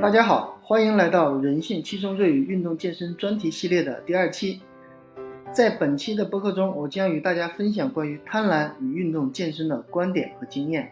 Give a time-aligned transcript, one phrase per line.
[0.00, 4.58] 大家好，欢迎来到人性七宗罪与运动健身专题系列的第二期。
[5.52, 10.90] 在本期的播客中，我将与大家分享关于贪婪与运动健身的观点和经验。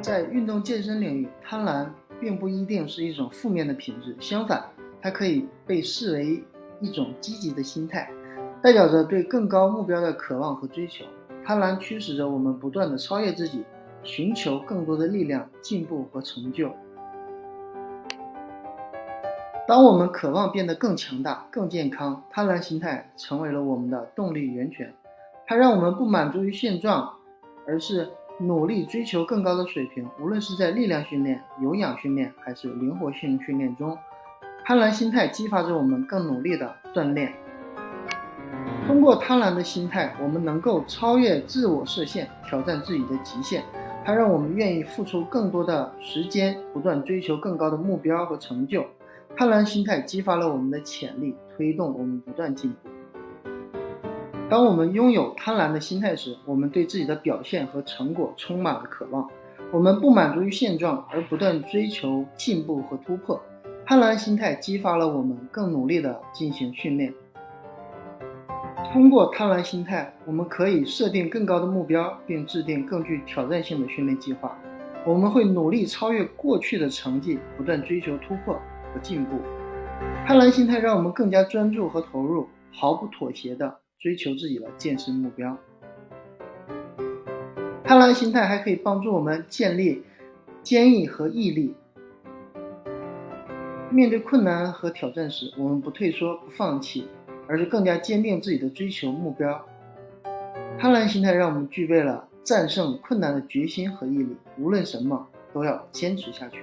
[0.00, 1.88] 在运动健身领域，贪婪
[2.20, 4.64] 并不一定是一种负面的品质，相反，
[5.02, 6.40] 它可以被视为
[6.80, 8.08] 一种积极的心态，
[8.62, 11.04] 代表着对更高目标的渴望和追求。
[11.42, 13.64] 贪婪驱使着我们不断的超越自己，
[14.02, 16.70] 寻求更多的力量、进步和成就。
[19.68, 24.92] 当我们渴望变得更强大、更健康，贪婪心态成为了我们的动力源泉。
[25.46, 27.12] 它让我们不满足于现状，
[27.66, 28.08] 而是
[28.38, 30.08] 努力追求更高的水平。
[30.20, 33.96] 无论是在力量训练、有氧训练，还是灵活性训练中，
[34.64, 37.32] 贪婪心态激发着我们更努力的锻炼。
[38.86, 43.62] 通过贪婪的心态，我们能够超越自我设限，挑战自己的极限。
[44.04, 48.84] 它让我们愿意付出更多的时间，不断追求更高的目标和成就。
[49.36, 52.88] 贪婪心态激发了我们的潜力，推动我们不断进步。
[54.48, 59.28] 当我们拥有贪婪的心态时，我们对自己的表现和成果充满了渴望。
[59.72, 63.40] 我们不满足于现状，而不断追求进步和突破。
[63.86, 67.14] 贪婪心态激发了我们更努力地进行训练。
[68.92, 74.58] 通过贪婪心态，我们可以设定更高的目标，并制定更具挑战性的训练计划。
[75.06, 78.54] 我们会努力超越过去的成绩，不断追求突破
[78.92, 79.38] 和进步。
[80.26, 85.56] 贪婪心态让我们更加专注和投入，毫不妥协地追求自己的健身目标。
[87.84, 90.02] 贪婪心态还可以帮助我们建立
[90.62, 91.74] 坚毅和毅力。
[93.90, 97.08] 面对困难和挑战时，我们不退缩、不放弃。
[97.50, 99.60] 而是更加坚定自己的追求目标。
[100.78, 106.60] 贪婪心态让我们具备了战胜困难的决心和毅力，无论什么都要坚持下去。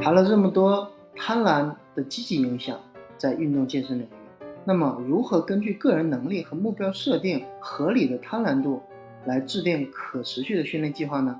[0.00, 2.80] 谈了这么多贪婪的积极影响
[3.18, 8.80] 在运动健身领域，那么如何根据个人能力和目标设定合理的贪婪度，
[9.26, 11.38] 来制定可持续的训练计划呢？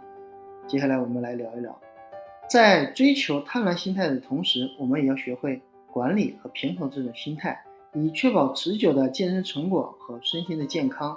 [0.66, 1.80] 接下来我们来聊一聊。
[2.50, 7.62] 在追求贪婪心态的同时，我们也要学会管理和平衡这种心态，
[7.94, 11.16] 以确保持久的健身成果和身心的健康。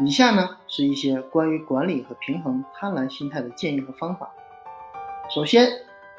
[0.00, 4.28] 以下呢是一些关于管理和平衡贪婪心态的建议和方法。
[5.32, 5.68] 首先，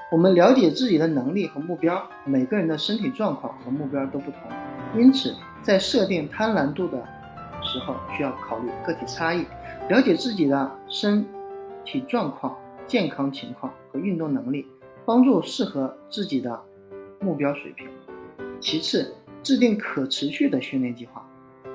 [0.09, 4.39] 我们了解自己的能力和目标，每个人的身体状况和目标都不同，
[4.95, 7.05] 因此在设定贪婪度的
[7.61, 9.45] 时候，需要考虑个体差异，
[9.89, 11.25] 了解自己的身
[11.83, 12.55] 体状况。
[12.88, 14.68] 健康情况和运动能力，
[15.06, 16.62] 帮助适合自己的
[17.19, 17.88] 目标水平。
[18.59, 19.13] 其次，
[19.44, 21.25] 制定可持续的训练计划。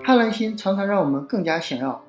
[0.02, 2.02] 贪婪心常常让我们更加想要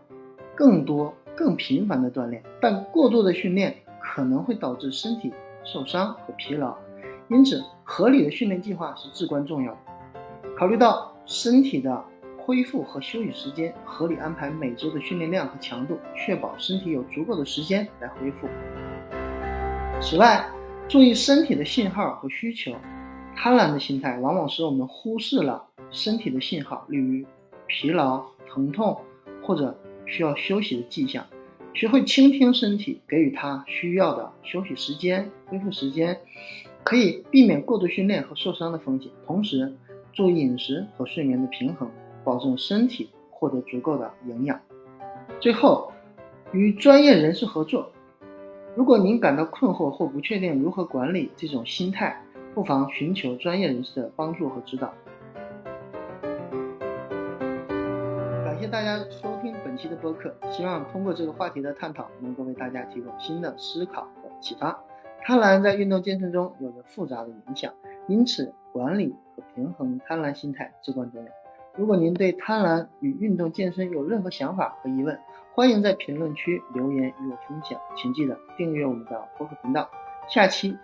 [0.56, 5.32] 更多、更频繁的锻炼，但过度的训练可能会导致身体
[5.64, 6.76] 受伤和疲劳。
[7.30, 9.80] 因此，合理的训练计划是至关重要的。
[10.58, 12.04] 考虑到身体的
[12.44, 18.48] 恢复和休息时间，合理安排每周的训练量和强度，确保身体有足够的时间来恢复。
[20.02, 20.46] 此外，
[20.88, 22.74] 注意身体的信号和需求。
[23.34, 27.26] 贪婪的心态往往使我们忽视了身体的信号，例如
[27.66, 28.98] 疲劳、疼痛
[29.42, 29.76] 或者
[30.06, 31.26] 需要休息的迹象。
[31.74, 36.20] 学会倾听身体，给予它需要的休息时间、恢复时间，
[36.84, 39.10] 可以避免过度训练和受伤的风险。
[39.26, 39.74] 同时，
[40.12, 41.90] 注意饮食和睡眠的平衡，
[42.24, 44.60] 保证身体获得足够的营养。
[45.40, 45.92] 最后，
[46.52, 47.90] 与专业人士合作。
[48.76, 52.22] 如果您感到困惑或不确定如何管理这种心态，
[52.54, 54.94] 不妨寻求专业人士的帮助和指导。
[58.46, 64.80] 感谢大家收听本期的播客，希望通过这个话题的探讨，能够为大家提供新的思考和启发。
[65.24, 67.74] 贪婪在运动健身中有着复杂的影响，
[68.08, 71.41] 因此管理和平衡贪婪心态至关重要。
[71.78, 75.18] 如果您对贪婪与运动健身有任何想法和疑问，
[75.54, 77.80] 欢迎在评论区留言与我分享。
[77.96, 79.90] 请记得订阅我们的播客频道。
[80.28, 80.78] 下期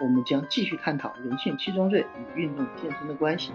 [0.00, 2.04] 我们将继续探讨人性七宗罪
[2.34, 3.52] 与运动健身的关系。